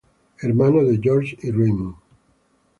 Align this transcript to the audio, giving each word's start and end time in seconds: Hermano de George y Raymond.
Hermano 0.39 0.81
de 0.83 0.99
George 0.99 1.37
y 1.43 1.51
Raymond. 1.51 1.93